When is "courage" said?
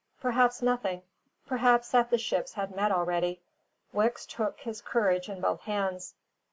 4.81-5.29